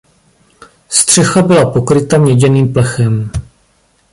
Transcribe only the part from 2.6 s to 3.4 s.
plechem.